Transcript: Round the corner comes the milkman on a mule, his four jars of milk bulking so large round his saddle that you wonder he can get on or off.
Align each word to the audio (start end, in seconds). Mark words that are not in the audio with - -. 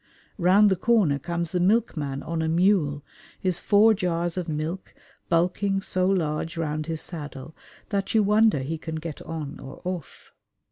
Round 0.39 0.71
the 0.71 0.75
corner 0.75 1.19
comes 1.19 1.51
the 1.51 1.59
milkman 1.59 2.23
on 2.23 2.41
a 2.41 2.47
mule, 2.49 3.03
his 3.39 3.59
four 3.59 3.93
jars 3.93 4.35
of 4.35 4.49
milk 4.49 4.95
bulking 5.29 5.79
so 5.79 6.07
large 6.07 6.57
round 6.57 6.87
his 6.87 7.01
saddle 7.01 7.55
that 7.89 8.15
you 8.15 8.23
wonder 8.23 8.61
he 8.61 8.79
can 8.79 8.95
get 8.95 9.21
on 9.21 9.59
or 9.59 9.79
off. 9.85 10.31